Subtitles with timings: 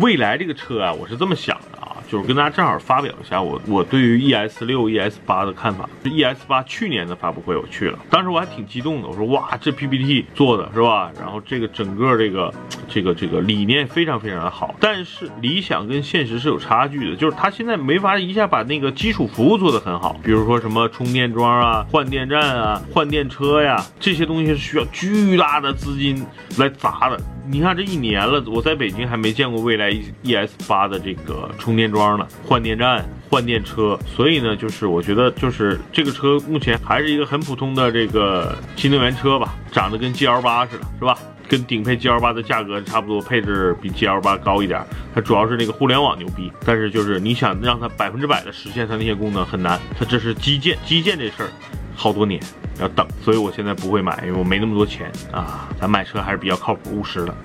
[0.00, 5.88] 未来这个车啊，我是这么想的啊，就是跟大家正好发表一下我我对于 ES 六、ES 八的看法。
[6.04, 11.12] ES 八去年的发布会我去了，当时我还挺激动的，我说哇，这 PPT 做的是吧？
[11.20, 12.52] 然后这个整个这个
[12.92, 26.24] 这个这个理念非常非常的好，但是理想跟现实是有差距的，就是它现在没法一下把那个基础服务做得很好，比如说什么充电桩啊、换电站啊、换电车呀，这些东西是需要巨大的资金
[26.58, 27.18] 来砸的。
[27.48, 29.90] 你看这一年了，我在北京还没见过未来
[30.22, 33.98] ES 八的这个充电桩呢，换电站、换电车。
[34.06, 41.16] 所以呢，就是我觉得就是这个车目前还是一个很普通的这个新能源车吧，长得跟 GL 八似的，是吧？
[41.48, 44.84] 跟顶配 GL 八的价格差不多，配置比 GL 八高一点。
[45.14, 49.80] 它主要是那个互联网牛逼，但是就是你想让它百分之百的实现它那些功能很难。
[49.98, 51.48] 它这是基建，基建这事儿
[51.96, 52.38] 好多年。
[52.80, 55.68] 要等，所以我现在不会买，因为我没那么多钱啊。
[55.78, 57.36] 咱买车还是比较靠谱务实的。